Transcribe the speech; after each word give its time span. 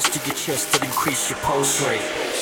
size 0.00 0.10
to 0.10 0.26
your 0.26 0.34
chest 0.34 0.74
to 0.74 0.84
increase 0.84 1.30
your 1.30 1.38
pulse 1.40 1.86
rate. 1.86 2.33